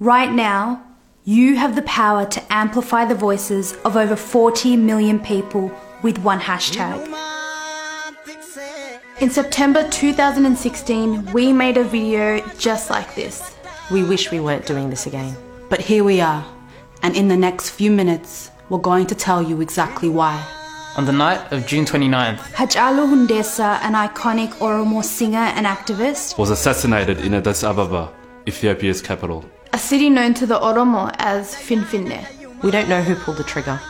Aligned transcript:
Right 0.00 0.32
now, 0.32 0.82
you 1.22 1.54
have 1.54 1.76
the 1.76 1.82
power 1.82 2.26
to 2.26 2.52
amplify 2.52 3.04
the 3.04 3.14
voices 3.14 3.74
of 3.84 3.96
over 3.96 4.16
40 4.16 4.76
million 4.76 5.20
people 5.20 5.70
with 6.02 6.18
one 6.18 6.40
hashtag. 6.40 6.98
In 9.20 9.30
September 9.30 9.88
2016, 9.88 11.32
we 11.32 11.52
made 11.52 11.76
a 11.76 11.84
video 11.84 12.44
just 12.58 12.90
like 12.90 13.14
this. 13.14 13.54
We 13.92 14.02
wish 14.02 14.32
we 14.32 14.40
weren't 14.40 14.66
doing 14.66 14.90
this 14.90 15.06
again. 15.06 15.36
But 15.70 15.80
here 15.80 16.02
we 16.02 16.20
are, 16.20 16.44
and 17.04 17.14
in 17.16 17.28
the 17.28 17.36
next 17.36 17.70
few 17.70 17.92
minutes, 17.92 18.50
we're 18.70 18.78
going 18.78 19.06
to 19.06 19.14
tell 19.14 19.40
you 19.40 19.60
exactly 19.60 20.08
why. 20.08 20.44
On 20.96 21.04
the 21.04 21.12
night 21.12 21.52
of 21.52 21.68
June 21.68 21.84
29th, 21.84 22.38
Hachalu 22.54 23.06
Hundessa, 23.06 23.78
an 23.82 23.92
iconic 23.92 24.48
Oromo 24.54 25.04
singer 25.04 25.38
and 25.54 25.66
activist, 25.66 26.36
was 26.36 26.50
assassinated 26.50 27.20
in 27.20 27.32
Addis 27.32 27.62
Ababa, 27.62 28.12
Ethiopia's 28.48 29.00
capital. 29.00 29.44
A 29.74 29.78
city 29.78 30.08
known 30.08 30.32
to 30.32 30.46
the 30.46 30.54
Oromo 30.54 31.12
as 31.18 31.52
Finfinne. 31.52 32.24
We 32.62 32.70
don't 32.70 32.88
know 32.88 33.02
who 33.02 33.16
pulled 33.16 33.38
the 33.38 33.42
trigger, 33.42 33.80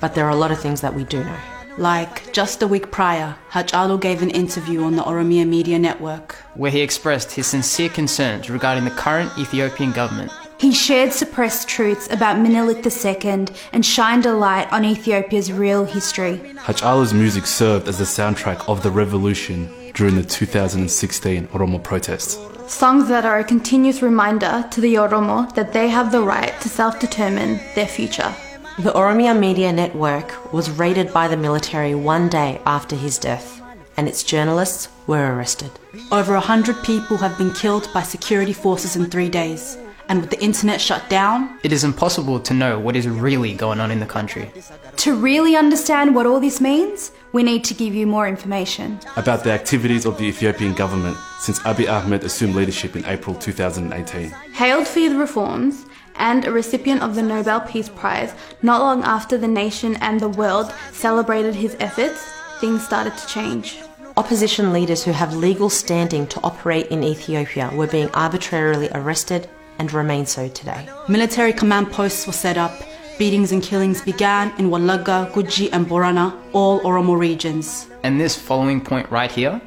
but 0.00 0.14
there 0.14 0.24
are 0.24 0.30
a 0.30 0.34
lot 0.34 0.50
of 0.50 0.58
things 0.58 0.80
that 0.80 0.94
we 0.94 1.04
do 1.04 1.22
know. 1.22 1.36
Like, 1.76 2.32
just 2.32 2.62
a 2.62 2.66
week 2.66 2.90
prior, 2.90 3.36
Hachalu 3.50 4.00
gave 4.00 4.22
an 4.22 4.30
interview 4.30 4.82
on 4.84 4.96
the 4.96 5.02
Oromia 5.02 5.46
Media 5.46 5.78
Network. 5.78 6.36
where 6.54 6.70
he 6.70 6.80
expressed 6.80 7.32
his 7.32 7.46
sincere 7.46 7.90
concerns 7.90 8.48
regarding 8.48 8.84
the 8.84 8.90
current 8.90 9.30
Ethiopian 9.36 9.92
government. 9.92 10.32
He 10.56 10.72
shared 10.72 11.12
suppressed 11.12 11.68
truths 11.68 12.10
about 12.10 12.38
Menelik 12.38 12.78
II 12.86 13.48
and 13.74 13.84
shined 13.84 14.24
a 14.24 14.32
light 14.32 14.72
on 14.72 14.82
Ethiopia's 14.82 15.52
real 15.52 15.84
history. 15.84 16.38
Hachalu's 16.56 17.12
music 17.12 17.44
served 17.44 17.86
as 17.86 17.98
the 17.98 18.04
soundtrack 18.04 18.66
of 18.66 18.82
the 18.82 18.90
revolution 18.90 19.68
during 19.92 20.14
the 20.14 20.22
2016 20.22 21.48
Oromo 21.48 21.82
protests. 21.82 22.38
Songs 22.72 23.06
that 23.08 23.26
are 23.26 23.38
a 23.38 23.44
continuous 23.44 24.00
reminder 24.00 24.64
to 24.70 24.80
the 24.80 24.94
Oromo 24.94 25.54
that 25.54 25.74
they 25.74 25.88
have 25.88 26.10
the 26.10 26.22
right 26.22 26.58
to 26.62 26.70
self 26.70 26.98
determine 26.98 27.60
their 27.74 27.86
future. 27.86 28.34
The 28.78 28.90
Oromia 28.92 29.38
Media 29.38 29.70
Network 29.70 30.52
was 30.54 30.70
raided 30.70 31.12
by 31.12 31.28
the 31.28 31.36
military 31.36 31.94
one 31.94 32.30
day 32.30 32.62
after 32.64 32.96
his 32.96 33.18
death, 33.18 33.60
and 33.98 34.08
its 34.08 34.24
journalists 34.24 34.88
were 35.06 35.34
arrested. 35.34 35.70
Over 36.10 36.34
a 36.34 36.40
hundred 36.40 36.82
people 36.82 37.18
have 37.18 37.36
been 37.36 37.52
killed 37.52 37.88
by 37.92 38.02
security 38.02 38.54
forces 38.54 38.96
in 38.96 39.10
three 39.10 39.28
days. 39.28 39.76
And 40.12 40.20
with 40.20 40.28
the 40.28 40.42
internet 40.44 40.78
shut 40.78 41.08
down, 41.08 41.58
It 41.62 41.72
is 41.72 41.84
impossible 41.84 42.38
to 42.40 42.52
know 42.52 42.78
what 42.78 42.96
is 42.96 43.08
really 43.08 43.54
going 43.54 43.80
on 43.80 43.90
in 43.90 43.98
the 43.98 44.04
country. 44.04 44.52
To 44.96 45.16
really 45.16 45.56
understand 45.56 46.14
what 46.14 46.26
all 46.26 46.38
this 46.38 46.60
means, 46.60 47.12
we 47.32 47.42
need 47.42 47.64
to 47.64 47.72
give 47.72 47.94
you 47.94 48.06
more 48.06 48.28
information. 48.28 49.00
About 49.16 49.42
the 49.42 49.52
activities 49.52 50.04
of 50.04 50.18
the 50.18 50.24
Ethiopian 50.24 50.74
government 50.74 51.16
since 51.40 51.60
Abiy 51.60 51.88
Ahmed 51.88 52.24
assumed 52.24 52.54
leadership 52.54 52.94
in 52.94 53.06
April 53.06 53.34
2018. 53.34 54.28
Hailed 54.52 54.86
for 54.86 55.00
the 55.00 55.16
reforms 55.16 55.86
and 56.16 56.44
a 56.44 56.52
recipient 56.52 57.00
of 57.00 57.14
the 57.14 57.22
Nobel 57.22 57.62
Peace 57.62 57.88
Prize, 57.88 58.34
not 58.60 58.82
long 58.82 59.02
after 59.04 59.38
the 59.38 59.48
nation 59.48 59.96
and 60.02 60.20
the 60.20 60.28
world 60.28 60.74
celebrated 60.92 61.54
his 61.54 61.74
efforts, 61.80 62.20
things 62.60 62.84
started 62.84 63.16
to 63.16 63.26
change. 63.28 63.78
Opposition 64.18 64.74
leaders 64.74 65.02
who 65.04 65.12
have 65.12 65.34
legal 65.34 65.70
standing 65.70 66.26
to 66.26 66.40
operate 66.42 66.88
in 66.88 67.02
Ethiopia 67.02 67.70
were 67.72 67.86
being 67.86 68.10
arbitrarily 68.10 68.90
arrested 68.92 69.48
and 69.82 69.92
remain 69.92 70.24
so 70.26 70.48
today. 70.48 70.88
military 71.08 71.52
command 71.52 71.90
posts 71.90 72.24
were 72.28 72.38
set 72.46 72.56
up. 72.56 72.72
Beatings 73.18 73.50
and 73.50 73.62
killings 73.62 74.00
began 74.00 74.52
in 74.60 74.70
Walaga, 74.70 75.18
Guji, 75.32 75.68
and 75.72 75.86
Borana, 75.86 76.26
all 76.52 76.80
Oromo 76.82 77.18
regions. 77.18 77.88
And 78.04 78.20
this 78.20 78.34
following 78.36 78.80
point 78.80 79.10
right 79.10 79.30
here 79.30 79.60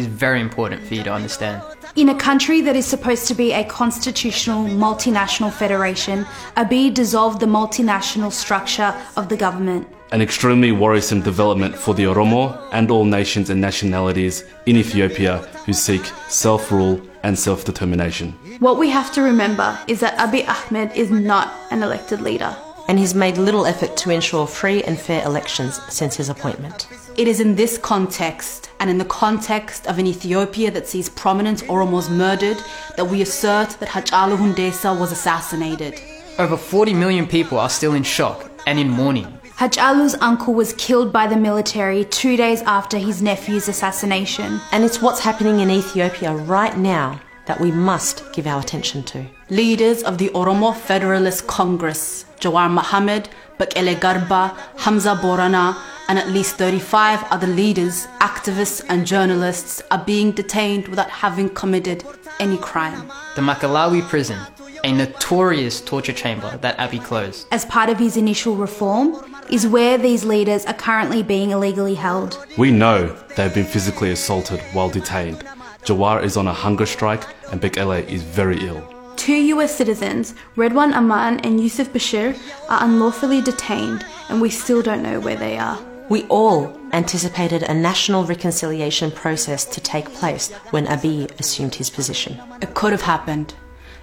is 0.00 0.06
very 0.06 0.40
important 0.40 0.82
for 0.86 0.94
you 0.94 1.02
to 1.04 1.12
understand. 1.12 1.62
In 1.96 2.08
a 2.08 2.14
country 2.14 2.60
that 2.62 2.76
is 2.76 2.86
supposed 2.86 3.26
to 3.28 3.34
be 3.34 3.52
a 3.52 3.64
constitutional 3.64 4.64
multinational 4.64 5.52
federation, 5.52 6.24
Abiy 6.56 6.94
dissolved 6.94 7.40
the 7.40 7.46
multinational 7.46 8.32
structure 8.32 8.94
of 9.16 9.28
the 9.28 9.36
government. 9.36 9.88
An 10.12 10.22
extremely 10.22 10.72
worrisome 10.72 11.20
development 11.20 11.76
for 11.76 11.94
the 11.94 12.04
Oromo 12.04 12.42
and 12.72 12.90
all 12.90 13.04
nations 13.04 13.50
and 13.50 13.60
nationalities 13.60 14.44
in 14.66 14.76
Ethiopia 14.76 15.38
who 15.66 15.72
seek 15.72 16.04
self 16.28 16.72
rule 16.72 17.00
and 17.22 17.38
self 17.38 17.64
determination. 17.64 18.32
What 18.60 18.78
we 18.78 18.88
have 18.90 19.12
to 19.12 19.22
remember 19.22 19.78
is 19.86 20.00
that 20.00 20.18
Abiy 20.18 20.48
Ahmed 20.48 20.92
is 20.96 21.10
not 21.10 21.52
an 21.70 21.82
elected 21.82 22.20
leader. 22.20 22.56
And 22.88 22.98
he's 22.98 23.14
made 23.14 23.38
little 23.38 23.66
effort 23.66 23.96
to 23.98 24.10
ensure 24.10 24.48
free 24.48 24.82
and 24.82 24.98
fair 24.98 25.24
elections 25.24 25.80
since 25.88 26.16
his 26.16 26.28
appointment. 26.28 26.88
It 27.20 27.28
is 27.28 27.38
in 27.38 27.54
this 27.54 27.76
context, 27.76 28.70
and 28.80 28.88
in 28.88 28.96
the 28.96 29.04
context 29.04 29.86
of 29.86 29.98
an 29.98 30.06
Ethiopia 30.06 30.70
that 30.70 30.88
sees 30.88 31.10
prominent 31.10 31.62
Oromos 31.64 32.08
murdered, 32.10 32.56
that 32.96 33.04
we 33.04 33.20
assert 33.20 33.68
that 33.78 33.90
Hachalu 33.90 34.38
Hundessa 34.38 34.98
was 34.98 35.12
assassinated. 35.12 36.00
Over 36.38 36.56
40 36.56 36.94
million 36.94 37.26
people 37.26 37.58
are 37.58 37.68
still 37.68 37.92
in 37.92 38.04
shock 38.04 38.50
and 38.66 38.78
in 38.78 38.88
mourning. 38.88 39.26
Hachalu's 39.58 40.14
uncle 40.22 40.54
was 40.54 40.72
killed 40.78 41.12
by 41.12 41.26
the 41.26 41.36
military 41.36 42.06
two 42.06 42.38
days 42.38 42.62
after 42.62 42.96
his 42.96 43.20
nephew's 43.20 43.68
assassination. 43.68 44.58
And 44.72 44.82
it's 44.82 45.02
what's 45.02 45.20
happening 45.20 45.60
in 45.60 45.68
Ethiopia 45.70 46.32
right 46.34 46.78
now 46.78 47.20
that 47.44 47.60
we 47.60 47.70
must 47.70 48.32
give 48.32 48.46
our 48.46 48.60
attention 48.62 49.02
to. 49.02 49.26
Leaders 49.50 50.02
of 50.04 50.16
the 50.16 50.30
Oromo 50.30 50.74
Federalist 50.74 51.46
Congress, 51.46 52.24
Jawar 52.40 52.70
Mohammed, 52.70 53.28
Bekele 53.58 53.96
Garba, 53.96 54.56
Hamza 54.78 55.16
Borana, 55.16 55.76
and 56.10 56.18
at 56.18 56.28
least 56.28 56.56
35 56.56 57.22
other 57.30 57.46
leaders, 57.46 58.08
activists, 58.18 58.84
and 58.88 59.06
journalists 59.06 59.80
are 59.92 60.04
being 60.04 60.32
detained 60.32 60.88
without 60.88 61.08
having 61.08 61.48
committed 61.48 62.02
any 62.40 62.56
crime. 62.56 63.06
The 63.36 63.42
Maekelawi 63.42 64.02
prison, 64.08 64.36
a 64.82 64.90
notorious 64.90 65.80
torture 65.80 66.12
chamber 66.12 66.58
that 66.62 66.76
Abiy 66.78 67.00
closed. 67.04 67.46
As 67.52 67.64
part 67.64 67.90
of 67.90 67.98
his 68.00 68.16
initial 68.16 68.56
reform, 68.56 69.24
is 69.50 69.68
where 69.68 69.98
these 69.98 70.24
leaders 70.24 70.66
are 70.66 70.74
currently 70.74 71.22
being 71.22 71.52
illegally 71.52 71.94
held. 71.94 72.44
We 72.58 72.72
know 72.72 73.16
they've 73.36 73.54
been 73.54 73.64
physically 73.64 74.10
assaulted 74.10 74.58
while 74.72 74.90
detained. 74.90 75.44
Jawar 75.84 76.24
is 76.24 76.36
on 76.36 76.48
a 76.48 76.52
hunger 76.52 76.86
strike 76.86 77.24
and 77.52 77.60
Bekele 77.60 78.04
is 78.08 78.24
very 78.24 78.58
ill. 78.66 78.82
Two 79.14 79.36
US 79.54 79.76
citizens, 79.76 80.34
Redwan 80.56 80.92
Aman 80.92 81.38
and 81.40 81.60
Yusuf 81.60 81.92
Bashir, 81.92 82.36
are 82.68 82.82
unlawfully 82.82 83.40
detained, 83.42 84.04
and 84.28 84.40
we 84.40 84.50
still 84.50 84.82
don't 84.82 85.02
know 85.02 85.20
where 85.20 85.36
they 85.36 85.58
are. 85.58 85.78
We 86.10 86.24
all 86.24 86.76
anticipated 86.92 87.62
a 87.62 87.72
national 87.72 88.24
reconciliation 88.24 89.12
process 89.12 89.64
to 89.66 89.80
take 89.80 90.12
place 90.12 90.50
when 90.72 90.86
Abiy 90.86 91.30
assumed 91.38 91.76
his 91.76 91.88
position. 91.88 92.36
It 92.60 92.74
could 92.74 92.90
have 92.90 93.02
happened. 93.02 93.54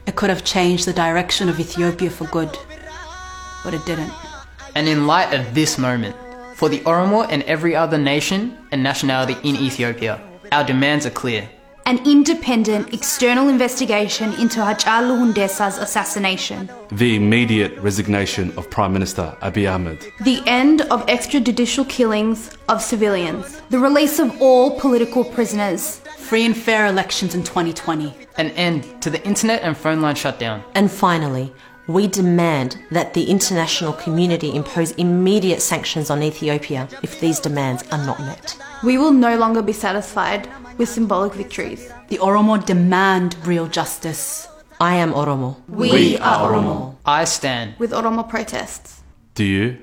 It 0.06 0.16
could 0.16 0.30
have 0.30 0.46
changed 0.46 0.88
the 0.88 0.94
direction 0.94 1.50
of 1.50 1.60
Ethiopia 1.60 2.10
for 2.10 2.24
good. 2.28 2.58
But 3.62 3.74
it 3.74 3.86
didn't. 3.86 4.14
And 4.74 4.88
in 4.88 5.06
light 5.06 5.34
of 5.34 5.54
this 5.54 5.78
moment, 5.78 6.16
for 6.56 6.70
the 6.70 6.80
Oromo 6.80 7.28
and 7.30 7.44
every 7.44 7.76
other 7.76 7.98
nation 7.98 8.58
and 8.72 8.82
nationality 8.82 9.36
in 9.44 9.58
Ethiopia, 9.58 10.22
our 10.54 10.64
demands 10.64 11.06
are 11.06 11.10
clear. 11.10 11.50
An 11.88 12.06
independent 12.06 12.94
external 12.94 13.48
investigation 13.48 14.34
into 14.34 14.60
Hachalu 14.60 15.18
Hundessa's 15.20 15.78
assassination. 15.78 16.70
The 16.92 17.16
immediate 17.16 17.78
resignation 17.78 18.52
of 18.58 18.70
Prime 18.70 18.92
Minister 18.92 19.38
Abiy 19.42 19.74
Ahmed. 19.74 20.06
The 20.20 20.44
end 20.46 20.82
of 20.82 21.06
extrajudicial 21.06 21.88
killings 21.88 22.58
of 22.68 22.82
civilians. 22.82 23.62
The 23.70 23.80
release 23.80 24.20
of 24.20 24.42
all 24.42 24.78
political 24.78 25.24
prisoners. 25.24 26.00
Free 26.18 26.46
and 26.46 26.58
fair 26.58 26.88
elections 26.88 27.36
in 27.36 27.44
2020. 27.44 28.14
An 28.38 28.50
end 28.52 29.02
to 29.02 29.10
the 29.10 29.26
internet 29.26 29.62
and 29.62 29.78
phone 29.78 30.02
line 30.02 30.16
shutdown. 30.16 30.66
And 30.76 30.92
finally, 30.92 31.54
we 31.88 32.08
demand 32.08 32.78
that 32.92 33.14
the 33.14 33.30
international 33.30 33.94
community 33.94 34.54
impose 34.54 34.92
immediate 34.92 35.62
sanctions 35.62 36.10
on 36.10 36.22
Ethiopia 36.22 36.90
if 37.02 37.22
these 37.22 37.40
demands 37.40 37.86
are 37.94 38.06
not 38.06 38.20
met. 38.20 38.58
We 38.84 38.98
will 38.98 39.12
no 39.12 39.38
longer 39.38 39.62
be 39.62 39.74
satisfied 39.74 40.48
with 40.78 40.90
symbolic 40.90 41.34
victories. 41.34 41.92
The 42.10 42.18
Oromo 42.20 42.64
demand 42.64 43.36
real 43.46 43.68
justice. 43.68 44.48
I 44.80 44.96
am 44.96 45.14
Oromo. 45.14 45.58
We, 45.68 46.18
are 46.20 46.52
Oromo. 46.52 46.96
I 47.06 47.26
stand 47.26 47.74
With 47.80 47.92
Oromo 47.92 48.28
protests. 48.30 49.02
Do 49.34 49.44
you? 49.44 49.78